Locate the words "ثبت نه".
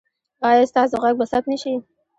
1.31-1.57